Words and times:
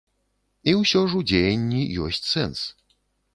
І 0.71 0.73
ўсё 0.79 1.01
ж 1.11 1.19
у 1.19 1.21
дзеянні 1.33 1.83
ёсць 2.07 2.23
сэнс. 2.33 2.59